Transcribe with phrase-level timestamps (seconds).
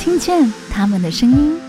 [0.00, 1.60] 听见他们的声音。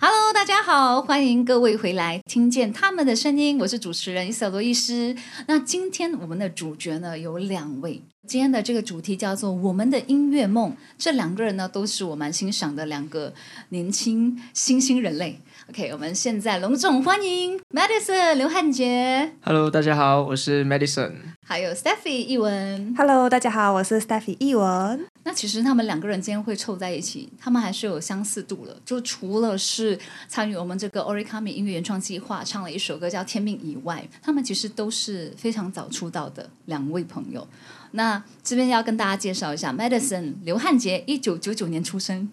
[0.00, 3.60] Hello，大家好，欢迎各位回来，听见他们的声音。
[3.60, 5.14] 我是主持人伊瑟罗医师。
[5.46, 10.74] 那今天我们的主角呢有两位，今天的这个主题叫做“我们的音乐梦”。
[10.96, 13.34] 这两个人呢都是我蛮欣赏的两个
[13.68, 15.38] 年轻新兴人类。
[15.68, 21.12] OK，我们现在隆重欢迎 Madison 刘汉杰，Hello，大家好，我是 Madison。
[21.46, 22.94] 还有 Stephy 译文。
[22.96, 25.04] Hello，大家好，我是 Stephy 译文。
[25.22, 28.76] 那其实他们两个人今天会凑在一起，他们还是有相似度了。
[28.86, 37.46] 就除了是参与我们这个 Origami 音乐原创计划，唱了一首歌叫《天命》以外，他们其实都是非常早出道的两位朋友。
[37.92, 42.30] 那这边要跟大家介绍一下，Madison 刘汉杰，一九九九年出生，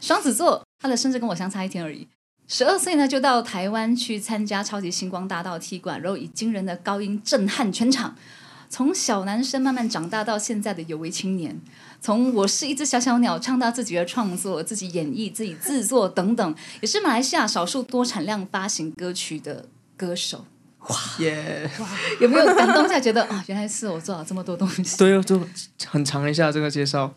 [0.00, 2.06] 双子座，他的生日跟我相差一天而已。
[2.46, 8.14] 十二岁呢，就到台湾去参加超级星光大道踢馆，然后以惊人的高音震撼全场。
[8.68, 11.60] 从小男生慢慢长大到现在的有为青年，
[12.00, 20.44] 从我是一只小小鸟唱到自己的创作、自己演绎、自己制作等等，也是马来西亚少数多产量发行歌曲的歌手。
[20.88, 21.68] 哇耶、
[22.20, 23.00] 有没有感动一下？
[23.00, 25.40] 觉得啊，原来是我做了这么多东西，对哦，就
[25.86, 27.14] 很长一下这个介绍，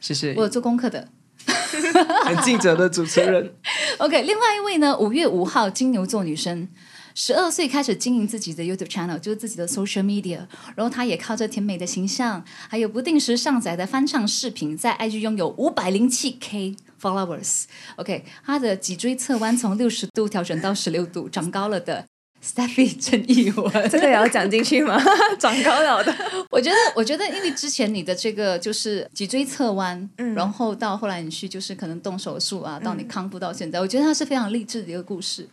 [0.00, 1.08] 谢谢我，有做功课的。
[2.24, 3.54] 很尽责的主持人。
[3.98, 6.68] OK，另外一位呢，五月五号金牛座女生，
[7.20, 10.38] 十二岁开始经营自己的 YouTube channel，就是自己的 social media，
[10.76, 17.64] 然后他也靠着甜美的形象，还有不定时上载的翻唱视频，在 IG 拥有五百零七 K followers。
[17.96, 22.06] OK，他的脊椎侧弯从六十度调整到十六度，长高了的
[22.40, 23.90] Steffi 郑义文。
[23.90, 24.96] 这个也要讲进去吗？
[25.40, 26.14] 长高了的。
[26.50, 35.48] 我觉得，我觉得，因为之前你的这个就是脊椎侧弯，嗯然后到后来你去就是可能动手术啊，到你康复到现在，我觉得它是非常励志的一个故事。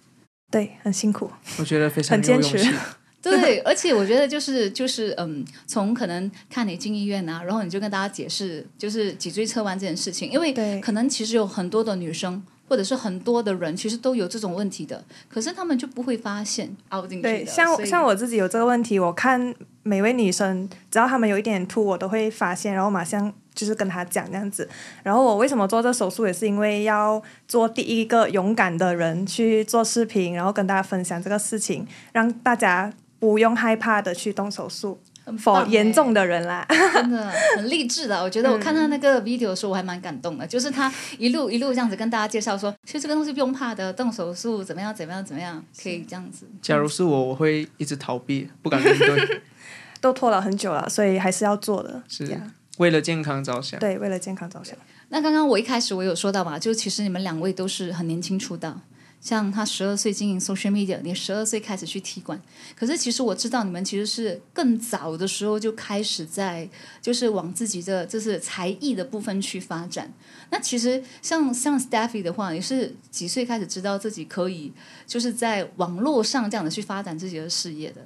[0.52, 1.30] 对，很辛苦。
[1.60, 2.58] 我觉得非常很坚持。
[3.22, 17.30] 对，而且我觉得就是就是嗯，从可能看你进医院啊，然后你就跟大家解释就是脊椎侧弯这件事情，因为对可能其实有很多的女生或者是很多的人其实都有这种问题的，可是他们就不会发现凹进去的。
[17.30, 19.56] 对，像像我自己有这个问题，我看
[19.88, 24.68] 每位女生，只要她们有一点凸，我都会发现，然后马上就是跟她讲这样子。
[25.04, 35.00] 然后我为什么做这手术，也是因为要做第一个勇敢的人去做视频，然后跟大家分享这个事情，让大家不用害怕的去动手术。
[35.26, 38.22] 很 for 棒欸严重的人啦， 真的很励志的。
[38.22, 40.46] 我觉得我看他那个 video 的时候，我还蛮感动的。
[40.46, 46.48] 就是他一路一路这样子跟大家介绍说，其实这个东西不用怕的，动手术怎么样怎么样怎么样，可以这样子。
[46.62, 49.42] 假如是我，我会一直逃避，不敢面对，
[50.00, 52.04] 都拖了很久了，所以还是要做的。
[52.08, 52.40] 是呀
[52.78, 53.80] 为了健康着想。
[53.80, 54.78] 对，为了健康着想。
[55.10, 58.80] 那刚刚我一开始我有说到嘛，就其实你们两位都是很年轻出道。
[59.26, 62.40] 像他十二岁经营 social media，你十二岁开始去踢馆，
[62.76, 66.70] 可是其实我知道你们其实是更早的时候就开始在
[67.02, 70.14] 就是往自己的就是才艺的部分去发展。
[70.52, 74.72] 那其实像像 Steffi 的话，你是几岁开始知道自己可以
[75.08, 78.02] 就是在网络上这样的去发展自己的事业的？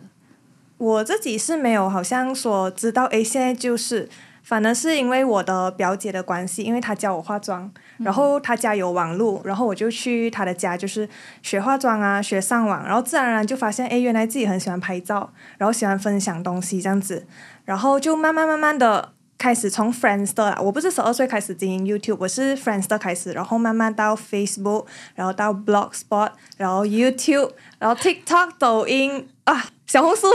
[0.78, 4.08] 我自己是没有好像说知道，诶，现在就是，
[4.50, 11.08] 反而是因为我的表姐的关系，因为她教我化妆，然后她家有网络，然后我就去她的家，就是
[11.44, 17.28] 学化妆啊，学上网，然后自然而然就发现，诶，原来自己很喜欢拍照，然后喜欢分享东西这样子，
[17.64, 19.10] 然后就慢慢慢慢的。
[19.38, 24.86] 开始从 Friendster，我不是十二岁开始经营 YouTube，我是 Friendster 开始，然后慢慢到 Facebook，
[25.16, 30.28] 然后到 Blogspot，然后 YouTube，然后 TikTok、抖音啊，小红书、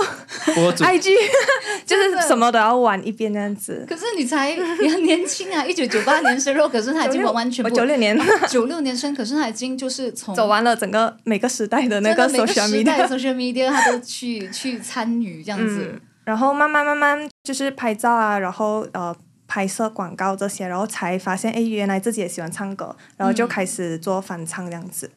[0.83, 1.11] IG，
[1.87, 3.87] 就是什么都要玩一遍那样子。
[3.89, 15.93] 可是你才你很年轻啊，一九九八年生肉，可是他已经完完全 我部九六年九六年生，可是他已经就是从走完了整个每个时代的那个 social 时代的 media，social media 他都去去参与这样子。
[15.93, 19.15] 嗯，然后慢慢慢慢就是拍照啊，然后呃
[19.47, 25.09] 拍摄广告这些，然后才发现哎，原来自己也喜欢唱歌，然后就开始做翻唱这样子。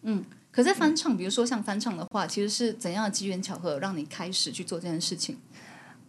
[0.57, 5.37] 可是翻唱，比如说像翻唱的话，其实是怎样的机缘巧合让你开始去做这件事情？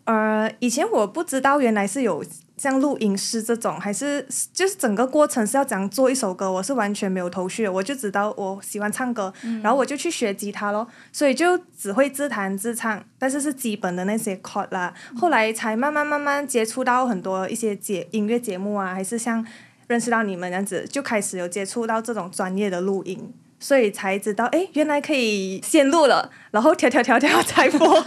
[0.05, 2.25] 呃，以前我不知道原来是有
[2.57, 7.71] 像录音师这种，还是就是整个过程是要怎样做一首歌，我是完全没有头绪的。
[7.71, 9.31] 我就知道我喜欢唱歌，
[9.63, 14.95] 然后我就去学吉他咯，所以就只会自弹自唱，但是是基本的那些 chord 啦。
[15.15, 19.47] 后来才慢慢慢慢接触到很多一些节音乐节目啊，还是像
[19.89, 23.31] 认识到你们这样子，就开始有接触到这种专业的录音。
[23.61, 28.05] 所以才知道，哎，原来可以先录了，然后调调调调再播。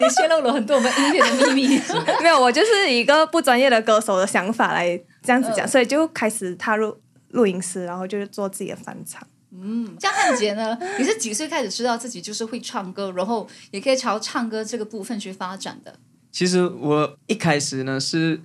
[0.00, 1.80] 你泄露了很多我们音乐的秘密。
[2.22, 6.96] 没有，我就是一个不专业的歌手的想法来这样子讲，嗯所以就开始踏入
[7.30, 9.22] 录音室，然后就是做自己的翻唱。
[10.00, 15.94] 像汉杰呢，你是几岁开始知道自己就是会唱歌，然后也可以朝唱歌这个部分去发展的？
[16.32, 18.40] 其实我一开始呢是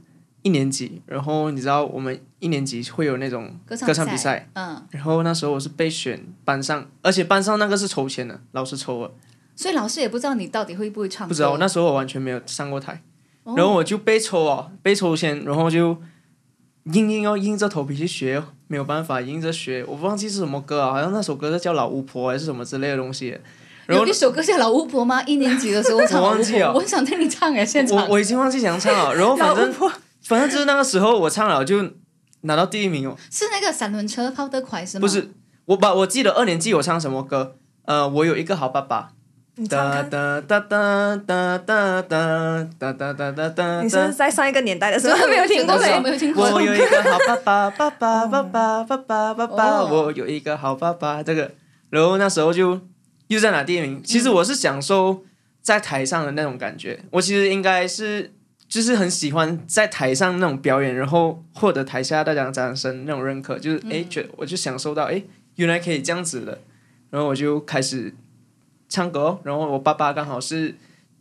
[0.47, 9.11] 一年级，然后你知道我们一年级会有那种歌唱歌唱比赛，嗯，然后那时候我是被选班上，而且班上那个是抽签的，老师抽了，
[9.57, 13.03] 所以老师也不知道你到底会不会唱歌，不知道那时候我完全没有上过台，
[13.43, 15.97] 哦然后我就被抽哦，被抽签，然后就
[16.93, 23.37] 硬硬要硬着头皮去学，没有办法硬着学，我忘记是什么歌啊，好像那首歌是叫老巫婆还是什么之类的东西，
[23.85, 25.21] 然后有一首歌叫《老巫婆》吗？
[25.23, 26.73] 一年级的时候唱我忘记了。
[26.73, 28.09] 我很想听你唱哎，现我场。
[28.09, 29.73] 我已经忘记怎样唱了，然后反正
[30.27, 31.91] 反正就是那个时候我唱了就
[32.41, 35.01] 拿到第一名哦，是那个三轮车跑得快是吗？
[35.01, 35.31] 不是，
[35.65, 39.11] 我把我记得二年级我唱什么歌，呃，我有一个好爸爸。
[39.67, 43.81] 哒哒哒哒哒哒哒哒哒哒哒哒。
[43.81, 45.99] 你是在上一个年代的时候没有听过没？
[45.99, 46.47] 没有听过。
[46.51, 51.23] 我有一个好爸爸，爸爸爸爸爸爸爸爸，哦我有一个好爸爸。
[51.23, 51.51] 这个，
[51.89, 52.79] 然后那时候就
[53.29, 53.99] 又在拿第一名。
[54.03, 55.23] 其实我是享受
[55.63, 58.35] 在台上的那种感觉，我其实应该是
[58.67, 65.21] 就是很喜欢在台上那种表演，然后获得台下大家的掌声那种认可，就是哎，觉得我就享受到哎，
[65.55, 66.59] 原来可以这样子的，
[67.09, 68.13] 然后我就开始
[68.89, 69.39] 唱歌哦。
[69.43, 70.75] 然后我爸爸刚好是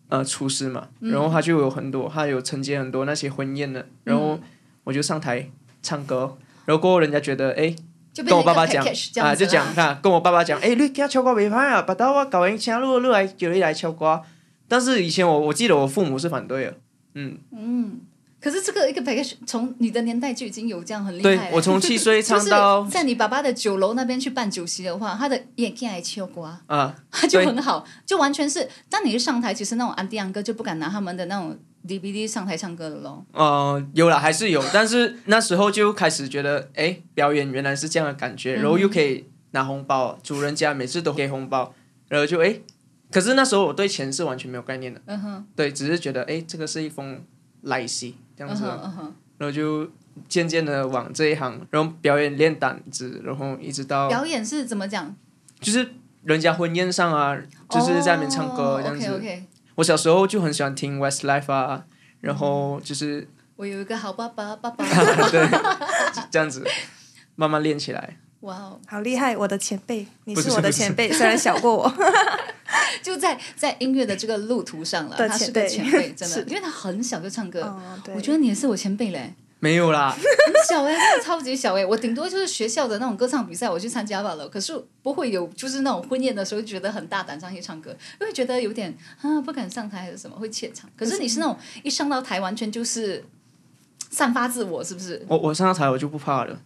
[0.08, 4.38] 呃厨师嘛，然后他就有很多，他有承接很多那些婚宴的，然后
[4.84, 5.48] 我就上台
[5.82, 7.75] 唱歌哦，然后过后人家觉得哎。
[8.16, 8.82] 就跟我爸爸讲
[9.20, 14.22] 啊，就讲看，跟我爸爸讲，诶，你家唱歌袂歹啊，把到我搞完请你你来叫你来唱歌。
[14.66, 16.75] 但是以前我我记得我父母是反对的，
[17.16, 18.00] 嗯嗯，
[18.40, 21.50] 可是这个一个 package 从你的年代就已经有这样很厉害了。
[21.50, 31.58] 对我从七岁唱 到在你爸爸的酒楼那边去办酒席的话，他的眼睛还切瓜，啊，他 就很好，就完全是当你一上台，其实那种安迪安哥就不敢拿他们的那种
[31.88, 33.24] DVD 上台唱歌了咯。
[33.32, 41.72] 呃，有了还是有，但是那时候就开始觉得，哎，表演原来是这样的感觉，然后又可以拿红包，主人家每次都给红包，
[42.08, 42.60] 然后就诶，
[43.16, 47.24] 可是那时候我对钱是完全没有概念的，嗯哼，对，只是觉得哎，这个是一封
[47.62, 49.14] 来信这样嗯子，嗯哼。
[49.38, 49.90] 然后就
[50.28, 55.16] 渐渐的往这一行，然后表演练胆子，然后一直到表演是怎么讲？
[55.58, 57.34] 就是人家婚宴上啊，
[57.70, 59.42] 就是在那边唱歌这样子。
[59.76, 61.86] 我小时候就很喜欢听 Westlife 啊，
[62.20, 63.26] 然后就是
[63.56, 64.84] 我有一个好爸爸，爸爸。
[65.32, 65.48] 对
[66.30, 66.62] 这样子
[67.34, 68.19] 慢慢练起来。
[68.40, 68.78] 哇哦！
[68.86, 71.90] 好厉害，我的前辈，你是是我的前辈，虽然小过我。
[73.02, 77.62] 就在在音乐的这个路途上了，他是个前辈， 真的，因为他很小就唱歌。
[77.62, 77.80] 哦，
[78.14, 84.48] 我觉得你也是我前辈嘞，没有啦，很小哎、真的超级小哎、我顶多就是学校的那种歌唱比赛，我去参加罢了。
[84.48, 90.88] 可是不会有，就是那种婚宴的时候就觉得很大胆上去唱歌，因为觉得有点啊不敢上台还是什么，会怯场。
[90.96, 93.24] 可是你是那种一上到台完全就是
[94.10, 95.24] 散发自我，是不是？
[95.28, 96.60] 我我上到台我就不怕了。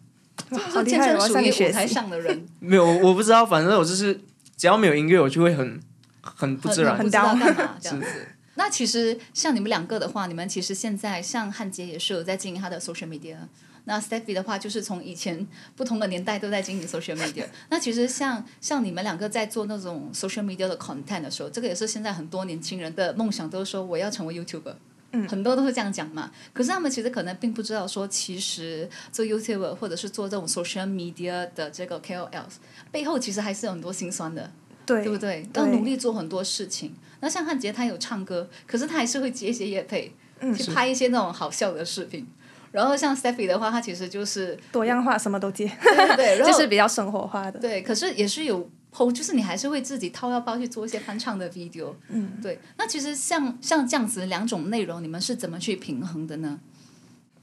[0.50, 1.86] 就好厉害，是天生属于舞台。
[1.86, 4.18] 上的人，没有，我不知道，反正我就是
[4.56, 5.78] 只要没有音乐，我就会很
[6.22, 7.04] 很不自然很。
[7.06, 8.06] 不知道干嘛这样子。
[8.54, 13.36] 那其实像你们两个的话，你们其实现在像汉杰也是有在经营他的 social media。
[13.84, 17.46] 那 Steffi 的话，就是从以前不同的年代都在经营 social media。
[17.70, 24.74] 那其实像像你们两个在做那种 social media 的 content 的时候，这个也是现在很多年轻人的梦想，都是说我要成为 YouTuber。
[25.12, 26.30] 嗯很多都是这样讲嘛。
[26.52, 32.56] 可是他们其实可能并不知道说，其实做 YouTuber 或者是做这种 social media 的这个 KOLs
[32.92, 34.52] 背后其实还是有很多辛酸的。
[34.94, 35.46] 对对不对？
[35.54, 36.94] 要努力做很多事情。
[37.20, 42.26] 那像汉杰，他有唱歌，可是他还是会接一些夜配，嗯去拍一些那种好笑的视频。
[42.72, 47.58] 然后像 Steffi 的话，他其实就是多样化，什么都接，对对对， 然后就是比较生活化的。
[47.58, 51.92] 对，可是也是有 PO，就是你还是会自己掏腰包去做一些翻唱的 video。
[52.08, 52.60] 嗯，对。
[52.78, 56.60] 那其实像像这样子两种内容，你们是怎么去平衡的呢？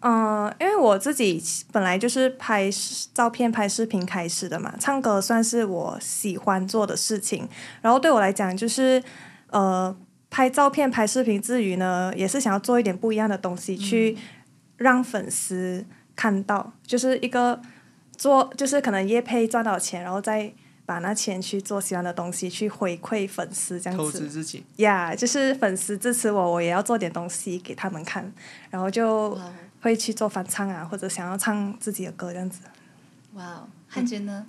[0.02, 2.70] 嗯，因为我自己本来就是拍
[3.14, 7.50] 照片、拍视频开始的嘛，唱歌算是我喜欢做的事情。
[7.82, 9.02] 然后对我来讲，就是
[9.50, 9.96] 呃，
[10.30, 14.16] 拍照片、拍视频之余呢，也是想要做一点不一样的东西，去
[14.78, 15.84] 让粉丝
[16.16, 17.60] 看到，就是一个
[18.16, 20.54] 做，就是可能业配赚到钱，然后再
[20.86, 24.20] 把那钱去做喜欢的东西，去回馈粉丝这样投子。
[24.20, 28.32] 资自己，呀就是粉丝支持我，我也要做点东西给他们看，
[28.70, 29.38] 然后就
[29.88, 32.64] 会去做翻唱啊，或者想要唱自己的歌这样子。
[33.36, 34.46] 哇哦，汉杰呢？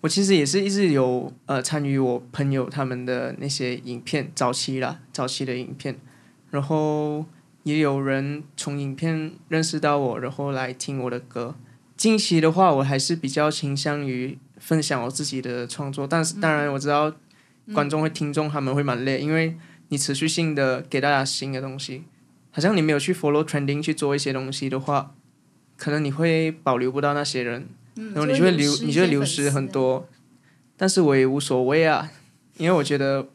[0.00, 5.98] 我其实也是一直有呃参与我朋友他们的那些影片，早期啦，早期的影片，
[6.50, 7.26] 然后
[7.64, 11.56] 也有人从影片认识到我，然后来听我的歌。
[11.96, 17.12] 近期的话，我还是比较倾向于分享我自己的创作，但是当然我知道
[17.74, 19.56] 观众会、听众他们会蛮累，因为
[19.88, 22.04] 你持续性的给大家新的东西，
[22.52, 25.14] 好像你没有去 follow trending 去做一些东西的话，
[25.76, 27.66] 可能你会保留不到那些人。
[27.96, 29.66] 嗯，然后你就会流，你就会流失很。
[29.66, 30.08] 多，
[30.76, 32.10] 但是我也无所谓啊，
[32.56, 33.28] 因为我觉得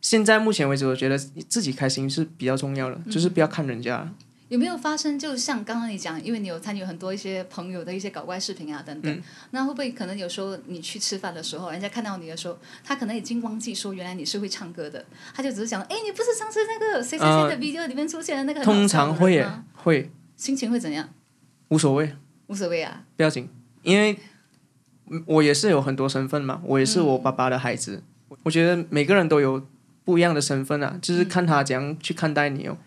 [0.00, 4.12] 现在目前为止，我觉得自己开心是比较重要的，就是不要看人家。
[4.54, 5.18] 有没有发生？
[5.18, 9.20] 就像刚刚你讲，因为你有参与很多一些朋友的一些搞怪视频啊等等，嗯
[9.50, 21.08] 那会不会可能有时候你去吃饭的时候，人家看到你的时候，他可能已经忘记说原来你是会唱歌的，他就只是想，哎，你不是上次那个谁谁谁的 video 里面出现的那个通常会耶会心情会怎样？
[21.70, 22.14] 无所谓，
[22.46, 23.48] 无所谓啊，不要紧，
[23.82, 24.16] 因为
[25.10, 28.04] 嗯我也是有很多身份嘛，我也是我爸爸的孩子，
[28.44, 29.66] 我觉得每个人都有
[30.04, 32.78] 不一样的身份啊，就是看他怎样去看待你哦。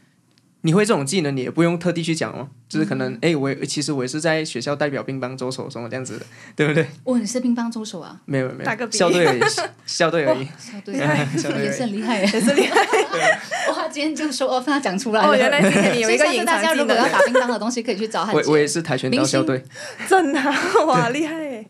[0.68, 6.26] 你会这种技能，你也不用特地去讲哦，就是可能哎、我也其实我也是在学校代表乒乓周手什么这样子的，
[6.58, 6.86] 对不对？
[7.06, 9.42] 哦，你是乒乓周手啊，没有没有，打个比校队而已，
[9.86, 11.88] 校队而已， 校队也是而已。
[11.88, 12.82] 很厉害耶，也是厉害。
[13.72, 15.30] 哇，今天就说哦，他讲出来了。
[15.30, 18.52] 哦，原来今天你有一个隐藏技大家如果要能，打乒乓的东西，可以去找他我杰。
[18.52, 19.64] 我也是跆拳道校队，
[20.10, 20.54] 真的啊
[20.86, 21.66] 哇，厉害耶！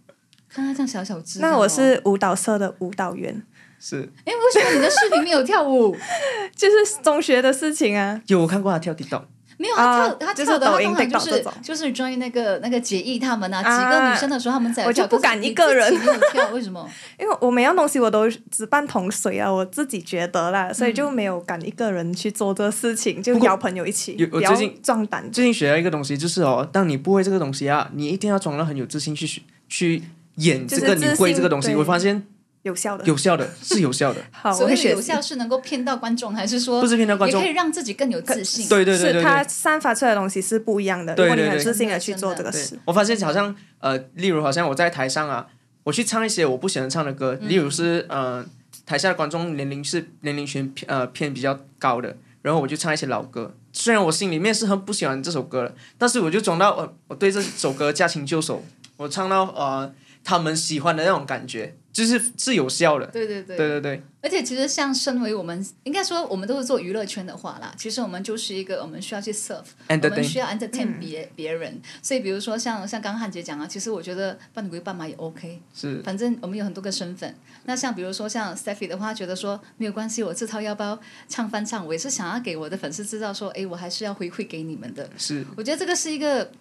[0.50, 1.40] 看他这样小小只。
[1.40, 3.44] 那我是舞蹈社的舞蹈员，
[3.80, 5.96] 是哎，为什么你的视频没有跳舞？
[6.56, 8.20] 就是中学的事情啊。
[8.28, 9.22] 有我看过他跳 TikTok，
[9.58, 15.94] 没有，他跳、啊就是他跳的，他抖音通常就是就是 join 那个那个结义他们啊，啊几个女生的时候他们在跳，我就不敢一个人
[16.32, 16.90] 跳，为什么？
[17.20, 25.32] 因为我每样东西我都只半桶水啊，我自己觉得啦，所以就没有敢一个人去做这个事情，就邀朋友一起，比较有我最近壮胆。
[25.32, 30.04] 最近学了一个东西，就是哦，当你不会这个东西啊，你一定要装的很有自信去学去
[30.36, 31.70] 演这个你会这个东西。
[31.70, 32.24] 对我发现
[32.64, 35.22] 有效的，有效的，是有效的， 好，所谓的我会学习有效。
[35.22, 37.56] 是能够骗到观众，还是说不是骗到观众也可以。
[37.56, 38.68] 让自己更有自信？
[38.68, 39.44] 对对对对是它。
[39.44, 41.16] 散发出来的东西是不一样的。
[41.16, 45.48] 对如果你很对对自信的去做这个事，我发现好像呃，例如好像我在台上啊，
[45.84, 48.46] 我去唱一些我不喜欢唱的歌，例如是呃，
[48.86, 53.56] 台下的观众年龄是年龄群偏呃偏比较高的，然后我就唱一些老歌。
[53.72, 58.64] 虽然我心里面是很不喜欢这首歌的，但是我就装到呃，我对这首歌驾轻就熟，
[58.98, 63.08] 我唱到呃他们喜欢的那种感觉，就是是有效的。
[63.08, 71.82] 对对对对对对，而且其实像身为我们，应该说我们都是做娱乐圈的话啦，其实我们就是一个我们需要去 serve，我们需要 entertain 别、别人。
[72.04, 77.34] 所以比如说像像刚刚汉杰讲啊，其实我觉得扮鬼扮马也 OK，是反正我们有很多个身份。
[77.66, 85.10] 那像比如说像 Steffi 的话，觉得说没有关系，我自掏腰包唱翻唱，我也是想要给我的粉丝知道说，哎，我还是要回馈给你们的。
[85.18, 86.52] 是，我觉得这个是一个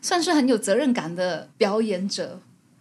[0.00, 2.40] 算是很有责任感的表演者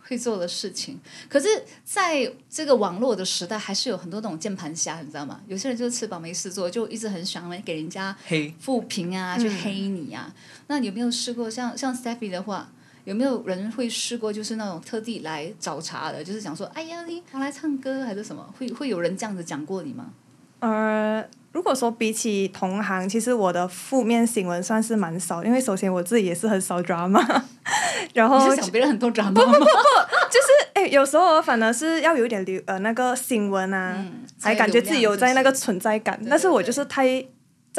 [0.09, 0.99] 会做的事情。
[1.29, 1.47] 可是，
[1.85, 5.39] 在这个网络的时代，还是有很多那种键盘侠，你知道吗？
[5.47, 10.33] 有些人就是吃饱没事做，就一直很想给人家黑负评啊，去黑你啊。
[10.67, 12.69] 那你有没有试过像像 Steffi 的话？
[13.05, 18.45] 有没有人会试过，就是那种特地来找茬的，就是讲说，哎呀，你我来唱歌还是什么？
[18.57, 20.11] 会会有人这样子讲过你吗？
[20.59, 27.41] 呃，如果说比起同行，其实我的负面新闻算是蛮少，因为首先我自己也是很少 drama，
[28.13, 30.47] 然你后是想别人很多长不不不不，就是？
[30.73, 37.05] 哎，有时候反而是要有一点流呃那个新闻啊，嗯，还感觉自己有在那个存在感，但是我就是太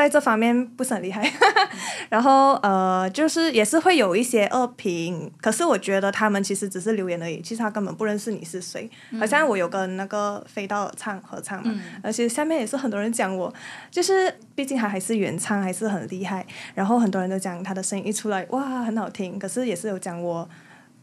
[0.00, 1.30] 在这方面不是很厉害，
[2.08, 8.90] 然后呃，就是也是会有一些恶评，可是我觉得他们其实只是留言而已，其实他根本不认识你是谁。
[9.18, 13.52] 好像我有跟那个飞到唱合唱嘛，而且下面也是很多人讲我，
[13.90, 20.48] 就是毕竟他还是原唱，还是很厉害，然后很多人都讲他的声音一出来哇很好听，可是也是有讲我。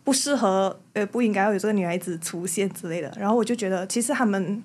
[0.04, 3.12] 不适合，呃，不应该要有这个女孩子出现之类的。
[3.20, 4.64] 然后我就觉得，其实他们，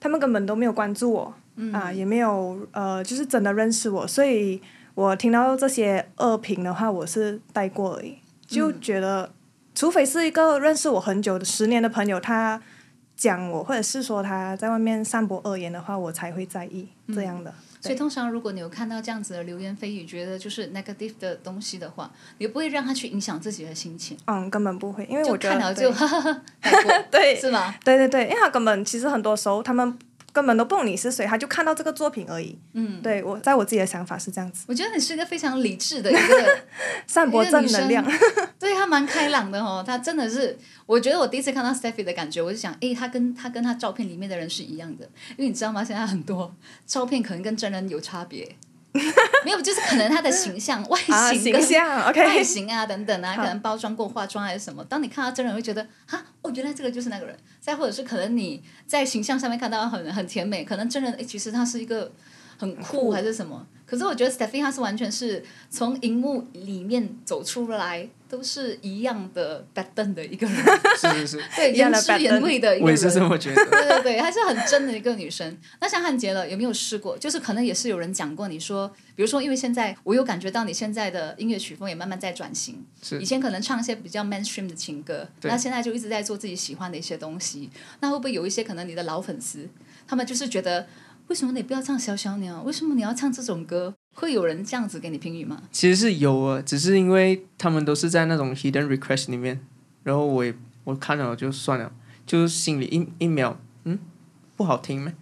[0.00, 1.32] 他们根本都没有关注我，
[1.72, 4.60] 啊，也没有呃，就是真的认识我，所以
[4.94, 9.30] 我听到这些恶评的话，我是带过而已，就觉得，
[9.74, 12.60] 除非是一个认识我很久的十年的朋友，他
[13.16, 17.52] 讲我，或者是说他在外面散播恶言的话，我才会在意这样的。
[17.82, 26.42] 所以通常如果你有看到这样子的流言蜚语，觉得就是 negative 的东西的话，你不会让他去影响自己的心情，嗯，根本不会，因为就我觉得看了就哈哈哈，
[27.10, 27.74] 对是吗？
[27.82, 29.98] 对对对，因为他根本其实很多时候他们
[30.32, 32.58] 根本都不懂你是谁，他就看到这个作品而已。
[32.72, 36.58] 嗯，对我，在我自己的想法是这样子，我觉得你是一个非常理智的一个，
[37.06, 38.04] 散播正能量。
[38.58, 45.04] 对他蛮开朗的哦，他真的是，我觉得我第一次看到 Stephy 的感觉，我就想，诶，他跟他跟他照片里面的人是一样的，
[45.36, 45.82] 因为你知道吗？
[45.82, 46.54] 现在很多
[46.86, 48.56] 照片可能跟真人有差别。
[49.44, 54.84] 没有，就是可能他的形象、外啊，形啊形象外形啊等等啊，可能包装过化妆还是什么。
[54.84, 57.36] 当你看到真人，会觉得啊，哦，原来这个就是那个人。
[57.60, 62.10] 再或者是可能你在形象上面看到很很甜美，可能真人诶，其实他是一个
[62.60, 63.66] 很酷还是什么。
[63.86, 70.56] 可是我觉得 Steffi 他是完全是从荧幕里面走出来，都是一样的 bad 灯的一个人，
[70.96, 72.84] 是是是， 对，一样的原汁原味的一个人。
[72.84, 73.64] 我也是这么觉得。
[73.64, 75.58] 对对对，还是很真的一个女生。
[75.80, 77.18] 那像汉杰了，有没有试过？
[77.18, 78.86] 就是可能也是有人讲过，你说，
[79.16, 87.68] 比如说，因为现在我有感觉到你现在的音乐曲风也慢慢在转型，是以前可能唱一些比较 mainstream 的情歌，那现在就一直在做自己喜欢的一些东西。
[87.98, 89.68] 那会不会有一些可能你的老粉丝，
[90.06, 90.86] 他们就是觉得，
[91.30, 92.60] 为什么你不要唱小小鸟？
[92.62, 93.94] 为什么你要唱这种歌？
[94.14, 95.62] 会有人这样子给你评语吗？
[95.70, 99.60] 其实是有啊，只是因为他们都是在那种 hidden request 里面，
[100.02, 101.92] 然后我也我看了就算了，
[102.26, 103.96] 就是心里一一秒，嗯，
[104.56, 105.14] 不好听咩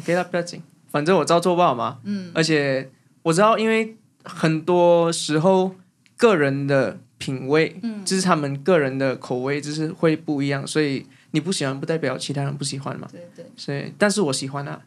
[0.00, 0.60] ？OK 啦，不要紧，
[0.90, 2.00] 反正我照做不好嘛。
[2.02, 2.32] 嗯。
[2.34, 2.90] 而且
[3.22, 5.76] 我知道，因为很多时候
[6.16, 13.06] 个人的品味，嗯，就是他们个人的口味，就是会不一样，所以你不喜欢不代表其他人不喜欢嘛。
[13.12, 13.46] 对对。
[13.56, 14.82] 所以，但是我喜欢啊，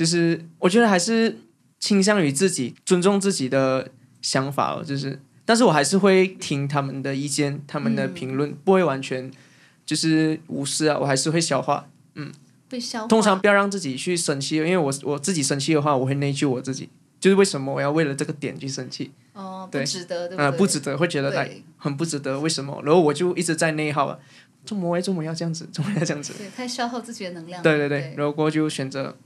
[0.00, 1.36] 就是我觉得还是。
[1.82, 3.90] 倾向于自己尊重自己的
[4.20, 9.30] 想法哦，就是，但是我还是会听他们的意见，他们的评论，不会完全
[9.86, 12.30] 就是无视啊，我还是会消化，嗯，
[12.68, 13.08] 被消化。
[13.08, 19.10] 通常不要让自己去生气，因为我我自己生气的话，我会内疚我自己，就是为什么我要为了这个点去生气？
[19.32, 22.78] 哦，不值得，对啊，不值得，会觉得哎，很不值得，为什么？
[22.84, 24.18] 然后我就一直在内耗啊，
[24.66, 26.34] 怎么为怎么要这样子，怎么要这样子？
[26.36, 27.62] 对，太消耗自己的能量。
[27.62, 29.16] 对对对，然后过就选择。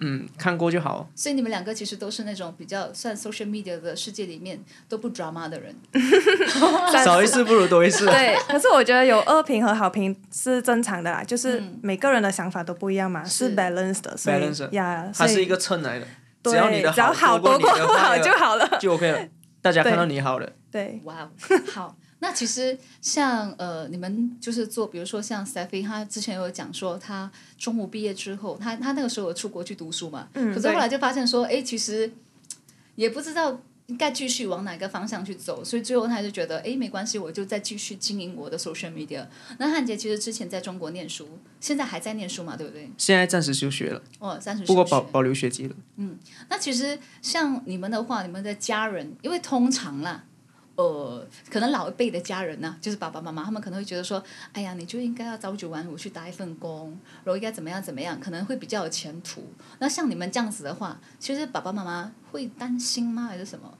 [0.00, 1.08] 嗯，看过就好。
[1.14, 5.74] 所以你们两个其实都是那种比较算 social media 的世界里面都不 drama 的人。
[7.04, 8.06] 少一事不如多一事。
[8.10, 14.16] 对，可是我觉得有恶评和好评是正常的啦，就是每个人的想法都不一样嘛，是 balanced 的。
[14.16, 16.06] balanced 呀，它是一个秤来的。
[16.42, 19.20] 只要你的好多过不好就好了，就 OK 了。
[19.60, 20.50] 大家看到你好了。
[20.70, 20.98] 对。
[21.04, 21.30] 哇，
[21.70, 21.94] 好。
[22.22, 32.12] 那其实像呃，你们就是做，比如说像 Stephy，他之前有讲说，他中午毕业之后，他他那个时候有出国去读书嘛，嗯，可是后来就发现说，哎，其实
[32.94, 39.26] 也不知道应该继续往哪个方向去走，所以最后他就觉得，哎，没关系，我就再继续经营我的 social media。
[39.58, 41.26] 那汉杰其实之前在中国念书，
[41.58, 42.90] 现在还在念书嘛，对不对？
[42.98, 45.74] 现在暂时休学了，哦，暂时不过保保留学籍了。
[45.96, 46.18] 嗯，
[46.50, 50.24] 那其实像你们的话，你们的家人，因为通常啦。
[50.80, 54.22] 呃，可能老一辈的家人呢，就是爸爸妈妈，他们可能会觉得说，
[54.52, 59.44] 哎呀，你就应该要朝九晚五去打一份工，然后应该怎么样怎么样，可能会比较有前途。
[59.78, 63.74] 那像你们这样子的话，其实爸爸妈妈会担心吗，还是什么？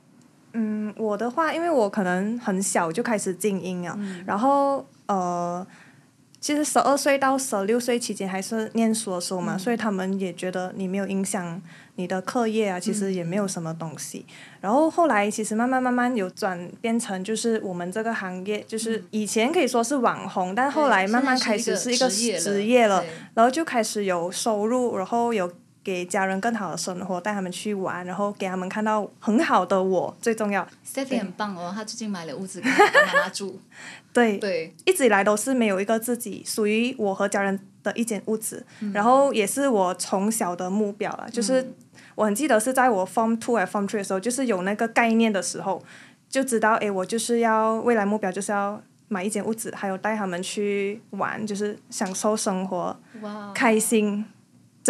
[0.53, 5.67] 嗯，我的话，因为我可能很小就开始静音了，然后呃。
[6.41, 11.61] 其实十二岁到十六岁期间还是念书的时候嘛，所以他们也觉得你没有影响
[11.97, 14.25] 你的课业啊，其实也没有什么东西。
[14.61, 25.53] 然后后来其实慢慢慢慢有转变成就是我们这个行业，就是以前可以说是网红，但后来慢慢开始是一个职业了，然后就开始有收入，然后有。
[25.83, 30.67] 给家人更好的生活，带他们去玩，然后给他们看到很好的我，最重要。
[30.87, 33.59] Stephy 很棒哦，他最近买了屋子给妈妈住。
[34.13, 41.29] 对对，一直以来都是没有一个自己属于我和家人的一间屋子，然后也是我从小的目标了。
[41.31, 41.73] 就是
[42.17, 45.83] 我很记得是在我 Form Two 还 Form Three 的时候，就是有那个概念的时候，
[46.29, 52.95] 就知道哎，我就是要未来目标就是要买一间屋子，还有带他们去玩，就是享受生活，
[53.55, 54.27] 开心。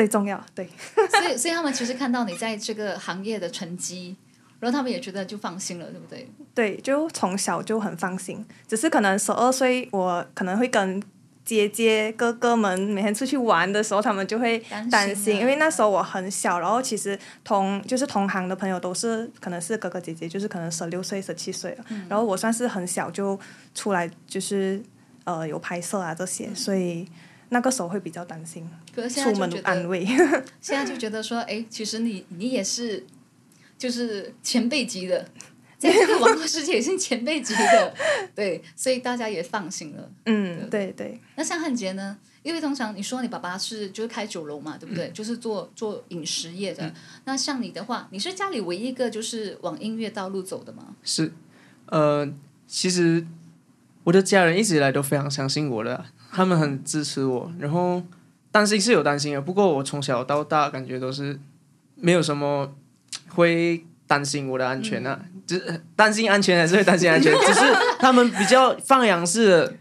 [0.01, 0.67] 最重要，对。
[0.97, 4.17] 所以，所以他们其实看到你在这个行业的成绩，
[4.59, 6.27] 然后他们也觉得就放心了，对不对？
[6.55, 8.43] 对，就从小就很放心。
[8.67, 11.03] 只是可能十二岁，我可能会跟
[11.45, 14.59] 姐姐、哥哥们每天出去玩的时候，他们就会
[14.91, 16.59] 担心，因为那时候我很小。
[16.59, 21.85] 然后其实同就是同行的朋友都是可能是哥哥姐姐，就是可能十六岁、十七岁了。
[22.09, 23.39] 然后我算是很小就
[23.75, 24.83] 出来，就是
[25.25, 27.07] 呃有拍摄啊这些，所以。
[27.51, 30.05] 那个时候会比较担心，可是现在出门安慰。
[30.61, 33.05] 现在就觉得说，哎，其实你你也是，
[33.77, 35.29] 就是前辈级的，
[35.77, 37.95] 在这个网络世界也是前辈级的，
[38.35, 40.11] 对，所以大家也放心了。
[40.27, 41.21] 嗯，对对。
[41.37, 42.17] 那像汉杰呢？
[42.43, 45.11] 因为通常你说你爸爸是就是开酒楼嘛，对不对？
[45.11, 46.91] 就是做做饮食业的。
[47.27, 50.97] 那像你的话，你是家里唯一一个就是往音乐道路走的吗？
[51.03, 51.33] 是，
[51.87, 52.27] 呃，
[52.67, 53.27] 其实
[54.05, 56.07] 我的家人一直以来都非常相信我的。
[56.33, 58.03] 他们很支持我，然后
[58.51, 61.39] 担心是有担心的，不过我从小到大感觉都是
[61.97, 62.73] 没有什么
[63.29, 67.61] 会担心我的安全啊，只担心安全还是会担心安全， 只是
[67.99, 69.79] 他们比较放养式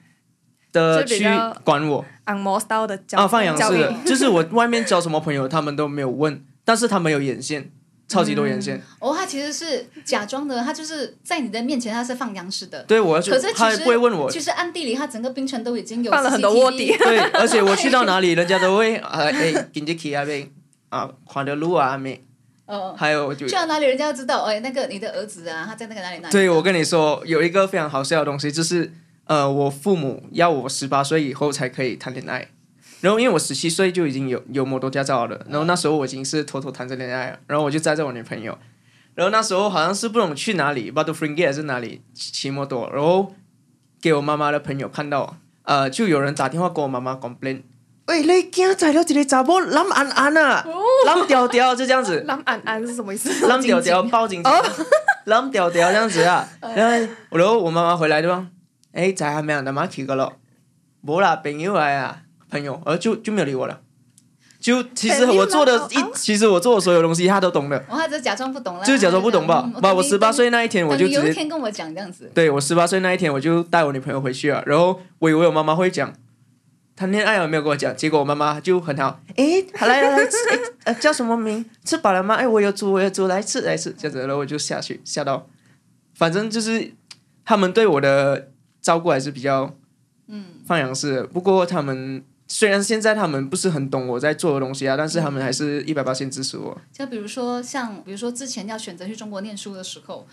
[0.72, 1.24] 的去
[1.64, 7.72] 管我，按摩的啊，放养式的， 就是我外面交什么朋友，他们都没有问，但是他们有眼线。
[8.10, 12.82] 超级多眼线哦，他其实是假装的，他就是在你的面前他是放羊式的。
[12.84, 14.30] 对，我要去，可是他不会问我。
[14.30, 16.88] 其实暗地里，他整个冰城都已经有放了很多卧底。
[16.98, 20.50] 对， 而且我去到哪里，人家都会啊哎，跟着去那边
[20.90, 22.26] 啊，看的路啊没。
[22.66, 22.96] 哦。
[22.98, 26.32] 还有就去到哪里，人家要知道哎，那个你的儿子啊，他在那个哪里哪里。
[26.32, 28.92] 对，我跟你说，有一个非常好笑的东西，就是
[29.26, 32.50] 呃，我父母要我十八岁以后才可以谈恋爱。
[33.02, 38.58] 然后因为我十七岁就已经有有摩托驾照了，然后那时候我已经是偷偷谈着恋爱了，然后我就载着我女朋友，
[39.16, 43.34] 然后那时候好像是不懂去哪里 b u t f r i n g 还是哪里骑摩托，然后
[44.02, 47.62] 给我妈妈的朋友看到，呃，就有人打电话给我妈妈 complain，
[48.08, 50.66] 喂，你今仔载了一个查某，那么安安啊，
[51.06, 53.48] 浪屌屌就这样子， 蓝安安是什么意思？
[53.48, 54.52] 浪屌屌抱紧紧，
[55.26, 56.48] 浪屌屌这样子啊。
[56.62, 58.48] 然 后然后我妈妈回来对吧？
[58.92, 60.34] 哎，仔还没有那么去个了，
[61.02, 63.82] 没啦，朋友来啊，朋友，而就就没有理我了。
[64.60, 69.64] 就其实我做的一，其实我做的所有东西，他都懂的，我还是假装不懂了，就是假装不懂吧。
[69.74, 76.14] 嗯不，我十八岁那一天我就直接，天跟我讲这样子，对我十八岁那一天我就带我女朋友回去了，然后我以为我妈妈会讲。
[76.96, 81.64] 谈恋爱了没有跟我讲，结果我妈妈就很好，诶，好来来来吃，诶，呃叫什么名？
[81.86, 82.36] 吃饱了吗？
[82.36, 85.48] 哎，我有煮，我有煮，来吃来吃，这样子，然后我就下去下到，
[86.14, 86.92] 反正就是
[87.46, 88.50] 他们对我的
[88.82, 89.74] 照顾还是比较
[90.28, 91.24] 嗯，放养式的。
[91.28, 96.76] 不过他们虽然现在他们不是很懂我在做的东西啊，但是他们还是一百八千支持我。
[96.92, 100.28] 就比如说像比如说之前要选择去中国念书的时候，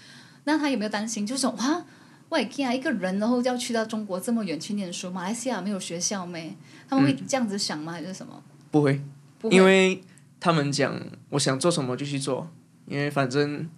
[0.44, 1.26] 那他有没有担心？
[1.26, 1.84] 就是哇，
[2.30, 6.56] 我也啊，一个人然后要去到中国这么远去念书，马来西亚没有学校没？
[6.88, 7.92] 他们会这样子想吗？
[7.92, 8.42] 还是什么？
[8.70, 9.00] 不会，
[9.38, 10.02] 不会因为
[10.40, 10.98] 他们讲
[11.28, 12.48] 我想做什么就去做，
[12.86, 13.68] 因为反正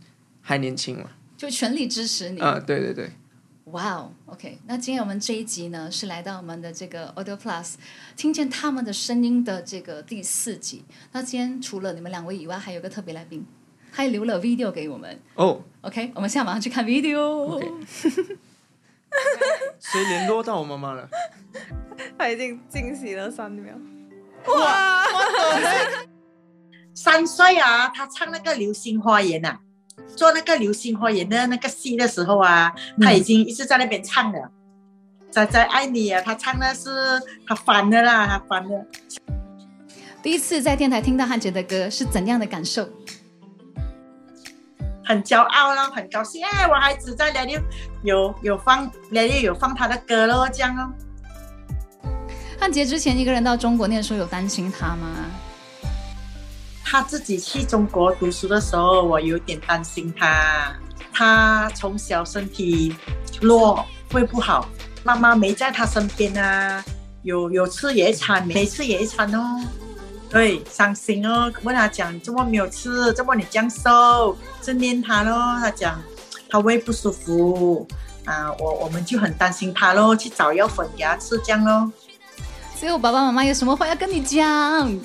[0.40, 1.11] 还年轻嘛。
[1.37, 2.40] 就全力支持你。
[2.40, 3.11] 啊，对对对，
[3.72, 7.74] 哇哦，OK，那今天我们这一集呢是来到我们的这个 Audio Plus，
[8.16, 10.85] 听见他们的声音的这个第四集。
[11.12, 13.44] 那今天除了你们两位以外，还有个特别来宾，
[13.92, 15.20] 他还留了 video 给我们。
[15.35, 17.61] 哦，OK，我们现在马上去看 video。
[19.81, 21.09] 谁联络到我妈妈了？
[22.16, 23.74] 他已经惊喜了三秒。
[24.46, 25.04] 哇
[26.94, 29.59] 三岁啊，他唱那个《流星花园》呐，
[30.16, 34.50] 做那个《流星花园》的那个戏的时候啊，他已经一直在那边唱了。
[35.30, 36.90] 仔仔爱你啊，他唱的是
[37.46, 38.86] 他翻的啦，他翻的。
[40.22, 42.88] 第一次在电台听到汉杰的歌是怎样的感受？
[45.04, 47.58] 很骄傲咯，很高兴哎，我孩子在那里
[48.02, 50.92] 有有放那里有放他的歌咯，这样哦。
[52.60, 55.08] 汉杰之前一个人到中国念书，有担心他吗？
[56.90, 60.74] 他自己去中国读书的时候，我有点担心他。
[61.12, 62.96] 他从小身体
[63.42, 64.66] 弱，会不好，
[65.05, 66.83] 妈妈没在他身边啊，
[67.24, 69.62] 有有吃野餐，没吃野餐哦。
[70.31, 71.53] 对，伤心哦。
[71.62, 73.12] 问他讲，怎么没有吃？
[73.12, 74.35] 怎么你这样瘦？
[74.62, 75.59] 就念他咯。
[75.61, 76.01] 他讲
[76.48, 77.87] 他胃不舒服
[78.24, 81.92] 啊，我我们就很担心他咯，去找药粉给他吃，这样咯。
[82.74, 84.98] 所以我爸爸妈妈有什么话要跟你讲？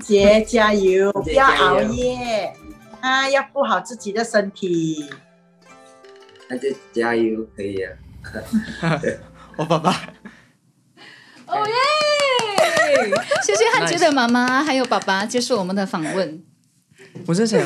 [0.00, 2.52] 姐加油，不要熬夜
[3.00, 5.08] 啊，要顾好自己的身体。
[6.48, 7.92] 那就加油，可以啊。
[9.56, 9.90] 我爸爸，
[11.46, 11.74] 哦耶！
[13.42, 16.44] 谢谢汉杰的妈妈还有爸爸接受我们的访问。
[17.26, 17.60] 我在想，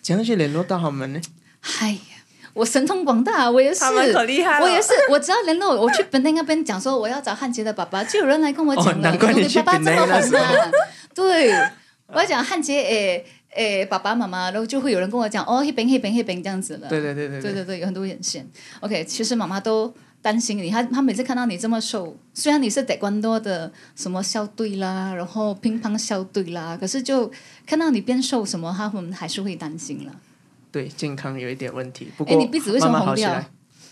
[0.00, 1.20] 怎样去联络到他们呢？
[1.80, 2.21] 哎呀，
[2.54, 8.92] 我神通广大，我也是，他们可厉害了我也是，我只要联络我去本地那边讲说我要找汉杰的爸爸，就有人来跟我讲了。
[8.92, 10.70] 哦难怪你去爸爸这么本地那时候红啊！
[11.14, 11.50] 对，
[12.08, 16.88] 我要讲汉杰诶诶爸爸妈妈，然后就会有人跟我讲哦，那边那边那边这样子了。
[16.88, 18.46] 对对对对对对对，有很多眼线。
[18.80, 27.30] OK，其实妈妈都担心你，她她每次看到你这么瘦，虽然你是得关多的什么校队啦，然后乒乓校队啦，可是就
[27.66, 30.12] 看到你变瘦什么，他们还是会担心了。
[30.72, 32.10] 对，健康有一点问题。
[32.16, 33.48] 不哎，过你鼻子为什么红掉慢慢好起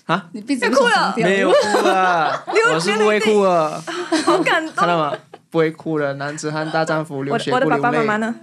[0.08, 0.16] 来？？
[0.16, 1.28] 啊，你鼻子为什么红掉？
[1.28, 3.80] 没有哭了， 我是不会哭了，
[4.24, 4.74] 好感动。
[4.74, 5.16] 看到吗？
[5.50, 7.76] 不会哭了男子汉大丈夫，流我我的血不流泪。
[7.76, 8.34] 爸爸妈妈呢？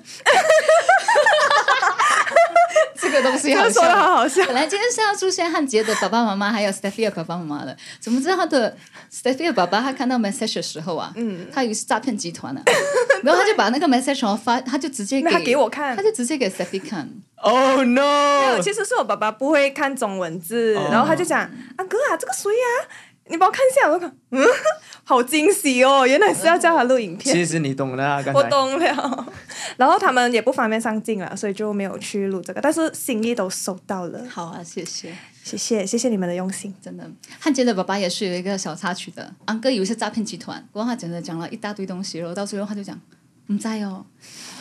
[3.17, 3.95] 这个东西好 这个说的。
[3.95, 4.45] 好好笑。
[4.45, 8.75] 本来今天是要出现汉杰的爸爸妈妈，还有 Stephy 的爸爸妈妈的，怎么知道他的
[9.11, 12.61] Stephy 的爸爸他看到 message 的时候啊，嗯他以为是诈骗集团啊，
[13.23, 18.55] 然后他就把那个 message 哦发，他就直接给他给我看他就直接给 Stephy 看，Oh no！
[18.55, 21.39] 有，其实是我爸爸不会看中文字，哦然后他就讲
[21.77, 22.69] ：“啊哥啊，这个谁啊？
[23.29, 24.45] 你帮我看一下。”我看，嗯，
[25.03, 27.35] 好惊喜哦，原来是要叫他录影片。
[27.35, 29.33] 其实你懂的啊， 刚才我懂了，
[29.77, 35.13] 然后他们也不方便上镜了，所以就没有去录这个，但是心意都收到了，好啊，谢谢。
[35.43, 36.75] 谢谢谢谢你们的用心。
[36.81, 37.09] 真的，
[37.39, 42.99] 汉杰的爸爸也是有一个小插曲的，安哥以为是诈骗集团，然后他讲的讲了一大堆东西，然后到最后他就讲，
[43.47, 44.05] 唔在哦，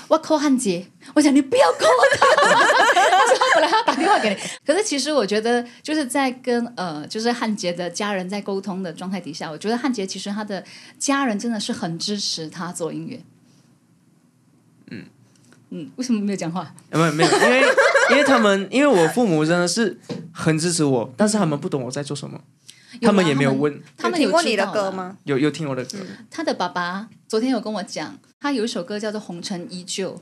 [0.07, 1.88] 我 call 汉杰，我想你不要说
[2.20, 2.26] 他
[3.55, 10.64] 本来要打电话给你，可是其实我觉得就是在跟呃就是汉杰的家人在沟通的状态底下，我觉得汉杰其实他的
[10.99, 13.22] 家人真的是很支持他做音乐。
[14.90, 15.05] 嗯
[15.70, 16.75] 嗯，为什么没有讲话？
[16.90, 17.62] 没有没有，因为
[18.11, 19.99] 因为他们因为我父母真的是
[20.33, 22.40] 很支持我，但是他们不懂我在做什么，
[23.03, 24.64] 他们也没有问，他们有听过你的？
[24.70, 25.18] 歌吗？
[25.25, 25.99] 有有听我的歌，
[26.31, 30.14] 他的爸爸昨天有跟我讲，他有一首歌叫做《红尘依旧》，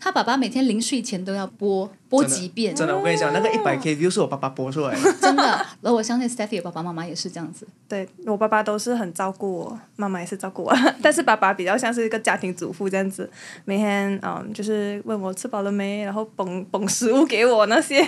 [0.00, 5.12] 他爸爸每天临睡前都要播播几遍，真的，我跟你讲，那个一百 K view 是我爸爸播出来的。
[5.20, 5.42] 真的。
[5.80, 7.66] 然后我相信 Stephy 的爸爸妈妈也是这样子。
[7.88, 13.28] 对我爸爸都是很照顾我，妈妈也是照顾我， 但是爸爸比较像是一个家庭主妇这样子，
[13.64, 18.06] 每天嗯就是问我吃饱了没，然后捧捧食物给我那些，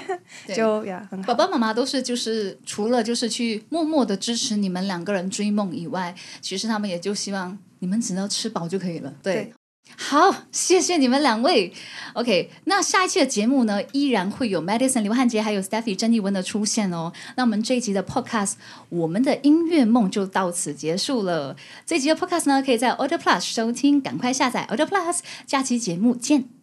[0.54, 1.34] 就呀很好。
[1.34, 9.12] 爸爸妈妈都是就是除了就是去默默的支持你们两个人追梦以外，其实他们也就希望你们只要吃饱就可以了。
[9.22, 9.34] 对。
[9.34, 9.52] 对
[9.96, 11.72] 好，谢谢你们两位。
[12.14, 17.12] OK，那下一期的节目呢，依然会有 Madison 刘汉杰还有 Stephy 郑丽文的出现哦。
[17.36, 18.54] 那我们这一集的 Podcast，
[18.88, 21.54] 我们的音乐梦就到此结束了。
[21.86, 25.18] 这一集的 Podcast 呢，可以在 Audio Plus 收听，赶快下载 Audio Plus。
[25.46, 26.59] 下期节目见。